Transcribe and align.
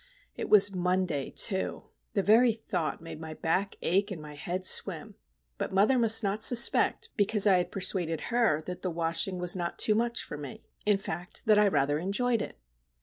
It 0.35 0.49
was 0.49 0.73
Monday, 0.73 1.29
too! 1.29 1.83
The 2.15 2.23
very 2.23 2.53
thought 2.53 3.01
made 3.03 3.19
my 3.21 3.35
back 3.35 3.75
ache 3.83 4.09
and 4.09 4.19
my 4.19 4.33
head 4.33 4.65
swim;—but 4.65 5.71
mother 5.71 5.99
must 5.99 6.23
not 6.23 6.43
suspect, 6.43 7.09
because 7.17 7.45
I 7.45 7.57
had 7.57 7.71
persuaded 7.71 8.19
her 8.33 8.63
that 8.63 8.81
the 8.81 8.89
washing 8.89 9.37
was 9.37 9.55
not 9.55 9.77
too 9.77 9.93
much 9.93 10.23
for 10.23 10.37
me; 10.37 10.65
in 10.87 10.97
fact, 10.97 11.45
that 11.45 11.59
I 11.59 11.67
rather 11.67 11.99
enjoyed 11.99 12.41
it! 12.41 12.57